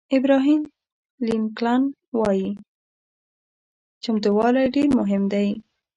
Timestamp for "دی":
5.33-5.47